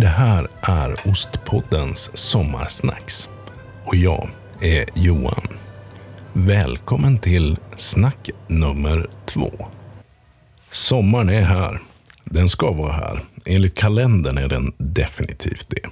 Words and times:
Det 0.00 0.06
här 0.06 0.48
är 0.60 1.08
Ostpoddens 1.08 2.10
sommarsnacks. 2.14 3.28
Och 3.84 3.96
jag 3.96 4.28
är 4.60 4.84
Johan. 4.94 5.48
Välkommen 6.32 7.18
till 7.18 7.56
snack 7.76 8.30
nummer 8.48 9.06
två. 9.26 9.50
Sommaren 10.70 11.28
är 11.28 11.42
här. 11.42 11.80
Den 12.24 12.48
ska 12.48 12.72
vara 12.72 12.92
här. 12.92 13.22
Enligt 13.46 13.74
kalendern 13.74 14.38
är 14.38 14.48
den 14.48 14.72
definitivt 14.78 15.66
det. 15.70 15.88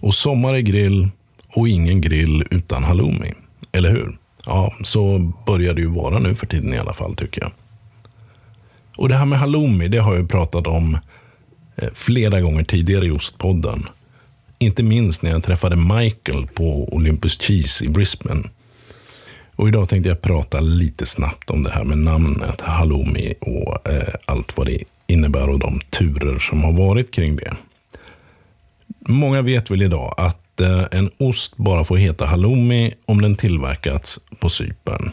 Och 0.00 0.14
sommar 0.14 0.54
är 0.54 0.60
grill 0.60 1.08
och 1.48 1.68
ingen 1.68 2.00
grill 2.00 2.44
utan 2.50 2.84
halloumi. 2.84 3.34
Eller 3.72 3.90
hur? 3.90 4.18
Ja, 4.46 4.72
så 4.84 5.32
börjar 5.46 5.74
det 5.74 5.80
ju 5.80 5.88
vara 5.88 6.18
nu 6.18 6.34
för 6.34 6.46
tiden 6.46 6.74
i 6.74 6.78
alla 6.78 6.92
fall 6.92 7.14
tycker 7.14 7.40
jag. 7.40 7.52
Och 8.96 9.08
det 9.08 9.14
här 9.14 9.26
med 9.26 9.38
halloumi, 9.38 9.88
det 9.88 9.98
har 9.98 10.14
jag 10.14 10.30
pratat 10.30 10.66
om 10.66 10.98
Eh, 11.76 11.88
flera 11.94 12.40
gånger 12.40 12.64
tidigare 12.64 13.06
i 13.06 13.10
Ostpodden. 13.10 13.86
Inte 14.58 14.82
minst 14.82 15.22
när 15.22 15.30
jag 15.30 15.42
träffade 15.42 15.76
Michael 15.76 16.46
på 16.46 16.94
Olympus 16.94 17.38
Cheese 17.40 17.84
i 17.84 17.88
Brisbane. 17.88 18.48
Och 19.56 19.68
idag 19.68 19.88
tänkte 19.88 20.08
jag 20.08 20.22
prata 20.22 20.60
lite 20.60 21.06
snabbt 21.06 21.50
om 21.50 21.62
det 21.62 21.70
här 21.70 21.84
med 21.84 21.98
namnet 21.98 22.60
halloumi 22.60 23.34
och 23.40 23.88
eh, 23.90 24.14
allt 24.24 24.56
vad 24.56 24.66
det 24.66 24.84
innebär 25.06 25.48
och 25.48 25.58
de 25.58 25.80
turer 25.90 26.38
som 26.38 26.64
har 26.64 26.72
varit 26.72 27.10
kring 27.10 27.36
det. 27.36 27.56
Många 28.98 29.42
vet 29.42 29.70
väl 29.70 29.82
idag 29.82 30.14
att 30.16 30.60
eh, 30.60 30.84
en 30.90 31.10
ost 31.18 31.56
bara 31.56 31.84
får 31.84 31.96
heta 31.96 32.26
halloumi 32.26 32.94
om 33.04 33.22
den 33.22 33.36
tillverkats 33.36 34.20
på 34.38 34.48
Cypern. 34.48 35.10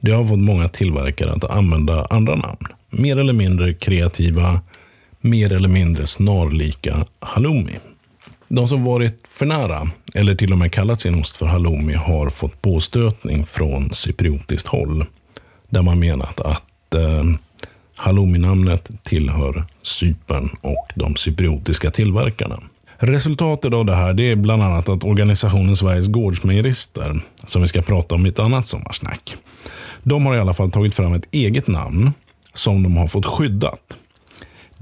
Det 0.00 0.12
har 0.12 0.24
fått 0.24 0.38
många 0.38 0.68
tillverkare 0.68 1.32
att 1.32 1.50
använda 1.50 2.06
andra 2.10 2.34
namn. 2.34 2.66
Mer 2.90 3.16
eller 3.16 3.32
mindre 3.32 3.74
kreativa, 3.74 4.60
mer 5.20 5.52
eller 5.52 5.68
mindre 5.68 6.06
snarlika 6.06 7.06
halloumi. 7.18 7.78
De 8.48 8.68
som 8.68 8.84
varit 8.84 9.24
för 9.28 9.46
nära, 9.46 9.90
eller 10.14 10.34
till 10.34 10.52
och 10.52 10.58
med 10.58 10.72
kallat 10.72 11.00
sin 11.00 11.20
ost 11.20 11.36
för 11.36 11.46
halloumi, 11.46 11.94
har 11.94 12.30
fått 12.30 12.62
påstötning 12.62 13.46
från 13.46 13.94
cypriotiskt 13.94 14.66
håll. 14.66 15.04
Där 15.68 15.82
man 15.82 15.98
menat 15.98 16.40
att 16.40 16.94
eh, 16.94 17.24
halloumi-namnet 17.96 18.90
tillhör 19.02 19.64
Cypern 19.82 20.48
och 20.60 20.88
de 20.94 21.16
cypriotiska 21.16 21.90
tillverkarna. 21.90 22.60
Resultatet 22.96 23.74
av 23.74 23.84
det 23.84 23.94
här 23.94 24.12
det 24.12 24.30
är 24.30 24.36
bland 24.36 24.62
annat 24.62 24.88
att 24.88 25.04
organisationen 25.04 25.76
Sveriges 25.76 26.08
Gårdsmejerister, 26.08 27.20
som 27.46 27.62
vi 27.62 27.68
ska 27.68 27.82
prata 27.82 28.14
om 28.14 28.26
i 28.26 28.28
ett 28.28 28.38
annat 28.38 28.66
sommarsnack, 28.66 29.36
de 30.02 30.26
har 30.26 30.36
i 30.36 30.40
alla 30.40 30.54
fall 30.54 30.70
tagit 30.70 30.94
fram 30.94 31.12
ett 31.12 31.28
eget 31.30 31.66
namn 31.66 32.12
som 32.54 32.82
de 32.82 32.96
har 32.96 33.08
fått 33.08 33.26
skyddat. 33.26 33.96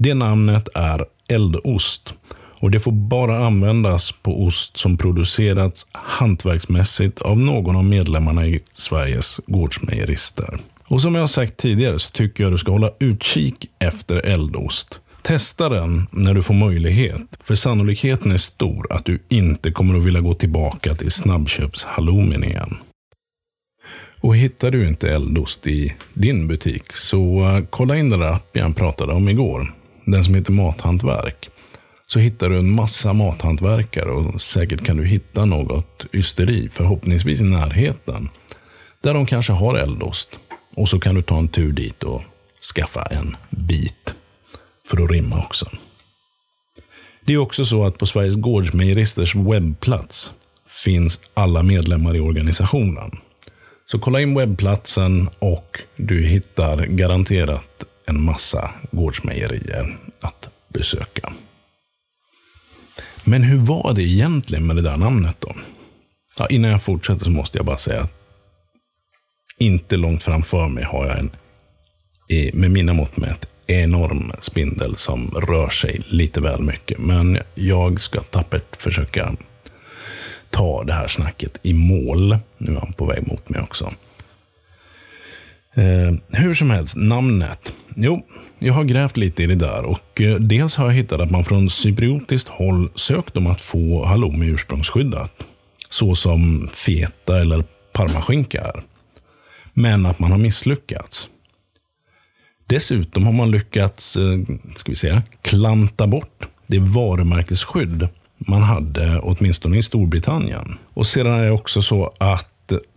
Det 0.01 0.13
namnet 0.13 0.69
är 0.75 1.05
eldost 1.27 2.13
och 2.59 2.71
det 2.71 2.79
får 2.79 2.91
bara 2.91 3.45
användas 3.45 4.11
på 4.11 4.43
ost 4.43 4.77
som 4.77 4.97
producerats 4.97 5.87
hantverksmässigt 5.91 7.21
av 7.21 7.39
någon 7.39 7.75
av 7.75 7.85
medlemmarna 7.85 8.45
i 8.45 8.59
Sveriges 8.73 9.39
gårdsmejerister. 9.47 10.59
Och 10.83 11.01
som 11.01 11.15
jag 11.15 11.21
har 11.21 11.27
sagt 11.27 11.57
tidigare 11.57 11.99
så 11.99 12.11
tycker 12.11 12.43
jag 12.43 12.53
du 12.53 12.57
ska 12.57 12.71
hålla 12.71 12.91
utkik 12.99 13.65
efter 13.79 14.25
eldost. 14.25 14.99
Testa 15.21 15.69
den 15.69 16.07
när 16.11 16.33
du 16.33 16.41
får 16.41 16.53
möjlighet, 16.53 17.21
för 17.43 17.55
sannolikheten 17.55 18.31
är 18.31 18.37
stor 18.37 18.87
att 18.89 19.05
du 19.05 19.23
inte 19.29 19.71
kommer 19.71 19.97
att 19.97 20.05
vilja 20.05 20.21
gå 20.21 20.33
tillbaka 20.33 20.95
till 20.95 21.11
snabbköpshalloumin 21.11 22.43
igen. 22.43 22.77
Och 24.21 24.35
hittar 24.35 24.71
du 24.71 24.87
inte 24.87 25.11
eldost 25.11 25.67
i 25.67 25.95
din 26.13 26.47
butik 26.47 26.93
så 26.93 27.41
eh, 27.41 27.63
kolla 27.69 27.97
in 27.97 28.09
den 28.09 28.19
där 28.19 28.27
appen 28.27 28.61
jag 28.61 28.75
pratade 28.75 29.13
om 29.13 29.29
igår. 29.29 29.78
Den 30.11 30.23
som 30.23 30.35
heter 30.35 30.51
Mathantverk. 30.51 31.49
Så 32.07 32.19
hittar 32.19 32.49
du 32.49 32.59
en 32.59 32.69
massa 32.69 33.13
mathantverkare 33.13 34.11
och 34.11 34.41
säkert 34.41 34.85
kan 34.85 34.97
du 34.97 35.05
hitta 35.05 35.45
något 35.45 36.05
ysteri, 36.13 36.69
förhoppningsvis 36.71 37.41
i 37.41 37.43
närheten. 37.43 38.29
Där 39.03 39.13
de 39.13 39.25
kanske 39.25 39.53
har 39.53 39.75
eldost. 39.75 40.39
Och 40.75 40.89
så 40.89 40.99
kan 40.99 41.15
du 41.15 41.21
ta 41.21 41.37
en 41.37 41.47
tur 41.47 41.71
dit 41.71 42.03
och 42.03 42.21
skaffa 42.75 43.03
en 43.03 43.35
bit. 43.49 44.13
För 44.87 45.03
att 45.03 45.11
rimma 45.11 45.45
också. 45.45 45.69
Det 47.25 47.33
är 47.33 47.37
också 47.37 47.65
så 47.65 47.85
att 47.85 47.97
på 47.97 48.05
Sveriges 48.05 48.35
Gårdsmejeristers 48.35 49.35
webbplats 49.35 50.33
finns 50.67 51.21
alla 51.33 51.63
medlemmar 51.63 52.15
i 52.15 52.19
organisationen. 52.19 53.11
Så 53.85 53.99
kolla 53.99 54.21
in 54.21 54.37
webbplatsen 54.37 55.29
och 55.39 55.79
du 55.95 56.23
hittar 56.23 56.85
garanterat 56.85 57.85
en 58.09 58.23
massa 58.23 58.71
gårdsmejerier 58.91 59.97
att 60.21 60.49
besöka. 60.67 61.33
Men 63.23 63.43
hur 63.43 63.57
var 63.57 63.93
det 63.93 64.03
egentligen 64.03 64.67
med 64.67 64.75
det 64.75 64.81
där 64.81 64.97
namnet 64.97 65.35
då? 65.39 65.55
Ja, 66.37 66.47
innan 66.47 66.71
jag 66.71 66.83
fortsätter 66.83 67.25
så 67.25 67.31
måste 67.31 67.57
jag 67.57 67.65
bara 67.65 67.77
säga 67.77 68.01
att 68.01 68.13
inte 69.57 69.97
långt 69.97 70.23
framför 70.23 70.67
mig 70.67 70.83
har 70.83 71.07
jag 71.07 71.19
en, 71.19 71.31
med 72.53 72.71
mina 72.71 72.93
mått 72.93 73.17
mätt, 73.17 73.45
enorm 73.67 74.31
spindel 74.39 74.97
som 74.97 75.31
rör 75.31 75.69
sig 75.69 76.01
lite 76.05 76.41
väl 76.41 76.61
mycket. 76.61 76.99
Men 76.99 77.39
jag 77.55 78.01
ska 78.01 78.21
tappert 78.21 78.81
försöka 78.81 79.35
ta 80.49 80.83
det 80.83 80.93
här 80.93 81.07
snacket 81.07 81.59
i 81.63 81.73
mål. 81.73 82.37
Nu 82.57 82.75
är 82.75 82.79
han 82.79 82.93
på 82.93 83.05
väg 83.05 83.27
mot 83.27 83.49
mig 83.49 83.61
också. 83.61 83.93
Eh, 85.79 86.39
hur 86.41 86.53
som 86.53 86.69
helst, 86.69 86.95
namnet. 86.95 87.73
Jo, 87.95 88.25
jag 88.59 88.73
har 88.73 88.83
grävt 88.83 89.17
lite 89.17 89.43
i 89.43 89.47
det 89.47 89.55
där 89.55 89.85
och 89.85 90.21
eh, 90.21 90.35
dels 90.35 90.75
har 90.75 90.85
jag 90.85 90.93
hittat 90.93 91.21
att 91.21 91.31
man 91.31 91.45
från 91.45 91.69
cypriotiskt 91.69 92.47
håll 92.47 92.89
sökt 92.95 93.37
om 93.37 93.47
att 93.47 93.61
få 93.61 94.05
halloumi 94.05 94.47
ursprungsskyddat. 94.47 95.43
Så 95.89 96.15
som 96.15 96.69
feta 96.73 97.39
eller 97.39 97.63
parmaskinka 97.93 98.61
är. 98.61 98.83
Men 99.73 100.05
att 100.05 100.19
man 100.19 100.31
har 100.31 100.37
misslyckats. 100.37 101.29
Dessutom 102.65 103.25
har 103.25 103.33
man 103.33 103.51
lyckats, 103.51 104.17
eh, 104.17 104.39
ska 104.75 104.91
vi 104.91 104.95
säga, 104.95 105.23
klanta 105.41 106.07
bort 106.07 106.45
det 106.67 106.79
varumärkesskydd 106.79 108.07
man 108.37 108.63
hade, 108.63 109.19
åtminstone 109.19 109.77
i 109.77 109.81
Storbritannien. 109.81 110.77
Och 110.93 111.07
sedan 111.07 111.33
är 111.33 111.45
det 111.45 111.51
också 111.51 111.81
så 111.81 112.13
att 112.17 112.48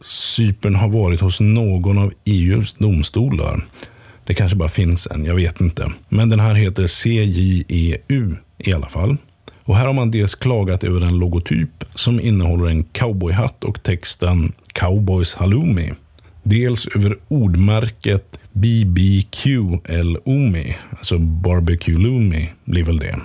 Cypern 0.05 0.75
har 0.75 0.89
varit 0.89 1.21
hos 1.21 1.41
någon 1.41 1.99
av 1.99 2.13
EUs 2.25 2.75
domstolar. 2.75 3.65
Det 4.25 4.35
kanske 4.35 4.57
bara 4.57 4.69
finns 4.69 5.09
en, 5.11 5.25
jag 5.25 5.35
vet 5.35 5.61
inte. 5.61 5.93
Men 6.09 6.29
den 6.29 6.41
här 6.41 6.55
heter 6.55 6.87
CJEU 6.87 8.37
i 8.59 8.73
alla 8.73 8.89
fall. 8.89 9.17
Och 9.65 9.77
här 9.77 9.87
har 9.87 9.93
man 9.93 10.11
dels 10.11 10.35
klagat 10.35 10.85
över 10.85 11.01
en 11.01 11.19
logotyp 11.19 11.85
som 11.95 12.21
innehåller 12.21 12.67
en 12.67 12.85
cowboyhatt 12.85 13.65
och 13.65 13.83
texten 13.83 14.53
Cowboys 14.67 15.35
Halloumi. 15.35 15.93
Dels 16.43 16.87
över 16.87 17.17
ordmärket 17.29 18.39
BBQLomi, 18.53 19.97
alltså 20.91 21.19
Barbecue 21.19 21.99
Loomi 21.99 22.49
blir 22.65 22.85
väl 22.85 22.99
det. 22.99 23.19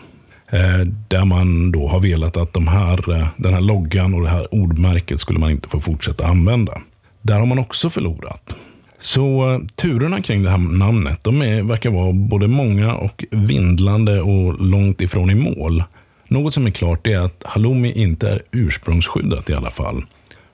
Eh, 0.52 0.88
där 1.08 1.25
man 1.25 1.72
då 1.72 1.88
har 1.88 2.00
velat 2.00 2.38
att 2.38 2.53
de 2.53 2.68
här, 2.68 3.12
eh, 3.12 3.28
den 3.38 3.53
här 3.53 3.62
loggan 3.62 4.13
och 4.13 4.22
det 4.22 4.30
här 4.30 4.53
ordmärket 4.53 5.19
skulle 5.19 5.40
man 5.40 5.52
inte 5.52 5.69
få 5.69 5.80
fortsätta 5.80 6.28
använda. 6.28 6.81
Där 7.22 7.40
har 7.40 7.46
man 7.46 7.59
också 7.59 7.90
förlorat. 7.90 8.53
Så 9.00 9.52
eh, 9.52 9.59
turerna 9.75 10.22
kring 10.22 10.44
det 10.44 10.50
här 10.50 10.58
namnet 10.58 11.24
de 11.24 11.41
är, 11.41 11.63
verkar 11.63 11.90
vara 11.90 12.12
både 12.12 12.47
många 12.47 12.96
och 12.96 13.25
vindlande 13.31 14.22
och 14.22 14.62
långt 14.62 15.02
ifrån 15.02 15.30
i 15.30 15.35
mål. 15.35 15.84
Något 16.28 16.53
som 16.53 16.66
är 16.66 16.72
klart 16.72 17.08
är 17.08 17.19
att 17.19 17.44
halloumi 17.46 17.91
inte 17.91 18.29
är 18.29 18.41
ursprungsskyddat 18.52 19.50
i 19.50 19.53
alla 19.53 19.72
fall. 19.72 20.05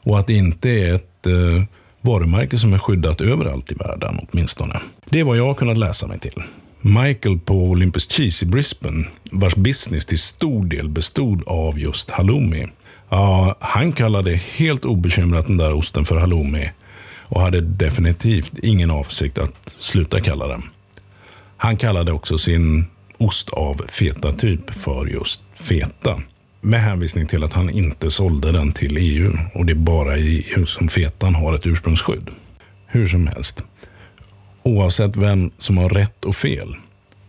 Och 0.03 0.19
att 0.19 0.27
det 0.27 0.33
inte 0.33 0.69
är 0.69 0.93
ett 0.93 1.27
eh, 1.27 1.63
varumärke 2.01 2.57
som 2.57 2.73
är 2.73 2.77
skyddat 2.77 3.21
överallt 3.21 3.71
i 3.71 3.75
världen 3.75 4.27
åtminstone. 4.31 4.79
Det 5.09 5.19
är 5.19 5.23
vad 5.23 5.37
jag 5.37 5.45
har 5.45 5.53
kunnat 5.53 5.77
läsa 5.77 6.07
mig 6.07 6.19
till. 6.19 6.43
Michael 6.85 7.39
på 7.39 7.53
Olympus 7.53 8.11
Cheese 8.11 8.45
i 8.45 8.47
Brisbane, 8.47 9.07
vars 9.31 9.55
business 9.55 10.05
till 10.05 10.19
stor 10.19 10.65
del 10.65 10.89
bestod 10.89 11.43
av 11.47 11.79
just 11.79 12.11
halloumi. 12.11 12.67
Ja, 13.09 13.55
han 13.59 13.91
kallade 13.91 14.35
helt 14.35 14.85
obekymrat 14.85 15.47
den 15.47 15.57
där 15.57 15.73
osten 15.73 16.05
för 16.05 16.17
halloumi 16.17 16.71
och 17.19 17.41
hade 17.41 17.61
definitivt 17.61 18.59
ingen 18.59 18.91
avsikt 18.91 19.37
att 19.37 19.75
sluta 19.77 20.19
kalla 20.19 20.47
den. 20.47 20.63
Han 21.57 21.77
kallade 21.77 22.11
också 22.11 22.37
sin 22.37 22.85
ost 23.17 23.49
av 23.49 23.81
feta-typ 23.89 24.69
för 24.69 25.05
just 25.05 25.41
feta. 25.55 26.21
Med 26.61 26.81
hänvisning 26.81 27.27
till 27.27 27.43
att 27.43 27.53
han 27.53 27.69
inte 27.69 28.11
sålde 28.11 28.51
den 28.51 28.73
till 28.73 28.97
EU 28.97 29.37
och 29.53 29.65
det 29.65 29.73
är 29.73 29.75
bara 29.75 30.17
i 30.17 30.45
EU 30.55 30.65
som 30.65 30.87
fetan 30.87 31.35
har 31.35 31.53
ett 31.53 31.65
ursprungsskydd. 31.65 32.29
Hur 32.87 33.07
som 33.07 33.27
helst. 33.27 33.63
Oavsett 34.65 35.15
vem 35.15 35.51
som 35.57 35.77
har 35.77 35.89
rätt 35.89 36.23
och 36.23 36.35
fel. 36.35 36.75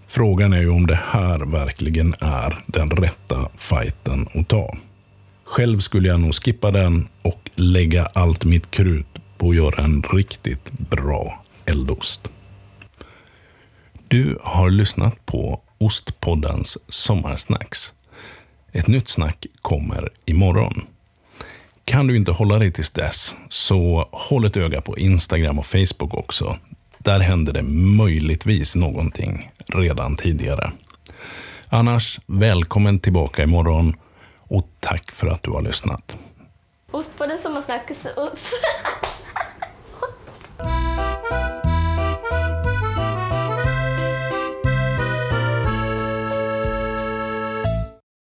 Frågan 0.07 0.53
är 0.53 0.61
ju 0.61 0.71
om 0.71 0.87
det 0.87 1.01
här 1.05 1.39
verkligen 1.39 2.15
är 2.21 2.65
den 2.67 2.91
rätta 2.91 3.49
fighten 3.57 4.29
att 4.35 4.49
ta. 4.49 4.77
Själv 5.45 5.81
skulle 5.81 6.09
jag 6.09 6.21
nog 6.21 6.35
skippa 6.35 6.71
den 6.71 7.09
och 7.23 7.51
lägga 7.55 8.07
allt 8.07 8.45
mitt 8.45 8.71
krut 8.71 9.07
på 9.39 9.51
att 9.51 9.57
göra 9.57 9.85
en 9.85 10.03
riktigt 10.03 10.71
bra 10.73 11.45
eldost. 11.65 12.31
Du 14.09 14.39
har 14.43 14.71
lyssnat 14.71 15.27
på 15.27 15.61
Ostpoddens 15.79 16.79
Sommarsnacks. 16.89 17.93
Ett 18.73 18.87
nytt 18.87 19.09
snack 19.09 19.47
kommer 19.63 20.11
imorgon. 20.25 20.81
Kan 21.85 22.07
du 22.07 22.17
inte 22.17 22.33
hålla 22.33 22.59
dig 22.59 22.73
tills 22.73 22.91
dess, 22.91 23.37
så 23.49 24.09
håll 24.13 24.45
ett 24.45 24.57
öga 24.57 24.81
på 24.81 24.99
Instagram 24.99 25.59
och 25.59 25.67
Facebook 25.67 26.15
också. 26.15 26.59
Där 27.05 27.21
händer 27.21 27.53
det 27.53 27.63
möjligtvis 27.97 28.77
någonting 28.77 29.51
redan 29.67 30.17
tidigare. 30.17 30.73
Annars, 31.69 32.21
välkommen 32.27 32.99
tillbaka 32.99 33.43
imorgon 33.43 33.97
och 34.39 34.69
tack 34.81 35.11
för 35.11 35.27
att 35.27 35.43
du 35.43 35.51
har 35.51 35.63
lyssnat. 35.63 36.17
Husk 36.93 37.19
på 37.19 37.27
som 37.39 37.55
har 37.55 37.63
snackats 37.63 38.07
upp. 38.07 38.39